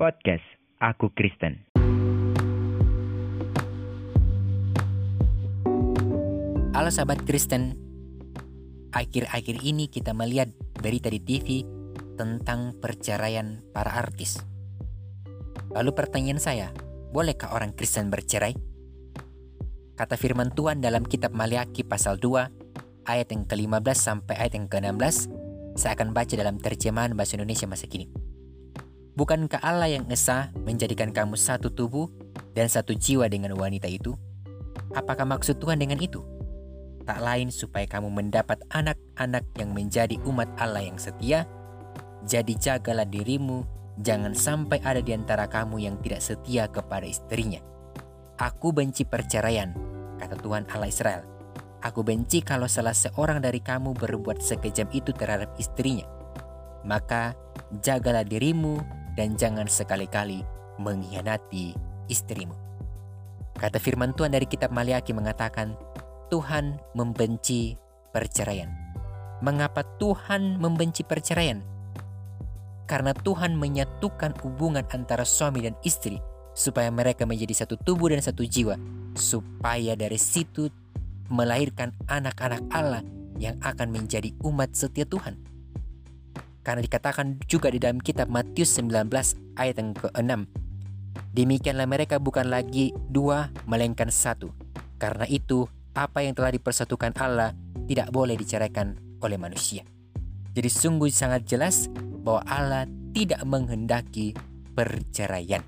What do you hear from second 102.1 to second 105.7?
bahwa Allah tidak menghendaki perceraian.